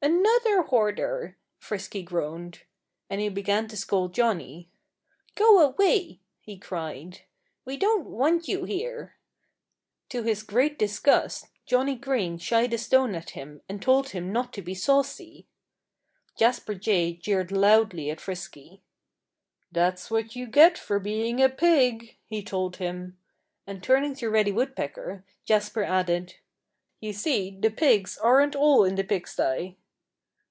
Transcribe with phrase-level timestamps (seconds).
[0.00, 2.62] "Another hoarder!" Frisky groaned.
[3.10, 4.70] And he began to scold Johnnie.
[5.34, 7.22] "Go away!" he cried.
[7.64, 9.16] "We don't want you here."
[10.10, 14.52] To his great disgust Johnnie Green shied a stone at him and told him not
[14.52, 15.48] to be saucy.
[16.38, 18.84] Jasper Jay jeered loudly at Frisky.
[19.72, 23.18] "That's what you get for being a pig," he told him.
[23.66, 26.36] And turning to Reddy Woodpecker, Jasper added,
[27.00, 29.76] "You see the pigs aren't all in the pigsty!"